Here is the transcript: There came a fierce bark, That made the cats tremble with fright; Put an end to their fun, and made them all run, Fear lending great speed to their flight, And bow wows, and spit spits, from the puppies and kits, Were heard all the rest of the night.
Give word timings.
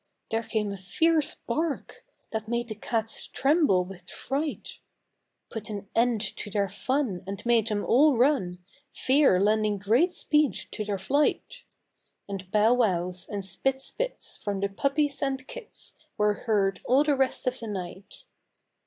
There 0.31 0.41
came 0.41 0.71
a 0.71 0.77
fierce 0.77 1.35
bark, 1.35 2.03
That 2.31 2.47
made 2.47 2.69
the 2.69 2.73
cats 2.73 3.27
tremble 3.27 3.83
with 3.85 4.09
fright; 4.09 4.79
Put 5.51 5.69
an 5.69 5.89
end 5.93 6.21
to 6.37 6.49
their 6.49 6.69
fun, 6.69 7.23
and 7.27 7.45
made 7.45 7.67
them 7.67 7.85
all 7.85 8.17
run, 8.17 8.65
Fear 8.95 9.39
lending 9.41 9.77
great 9.77 10.11
speed 10.15 10.53
to 10.71 10.83
their 10.83 10.97
flight, 10.97 11.61
And 12.27 12.49
bow 12.49 12.73
wows, 12.73 13.29
and 13.29 13.45
spit 13.45 13.79
spits, 13.83 14.37
from 14.37 14.59
the 14.61 14.69
puppies 14.69 15.21
and 15.21 15.45
kits, 15.47 15.93
Were 16.17 16.33
heard 16.33 16.81
all 16.85 17.03
the 17.03 17.15
rest 17.15 17.45
of 17.45 17.59
the 17.59 17.67
night. 17.67 18.23